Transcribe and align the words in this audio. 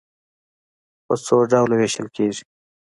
په 1.05 1.13
څو 1.25 1.37
ډلو 1.51 1.73
وېشل 1.77 2.07
کېږي. 2.15 2.43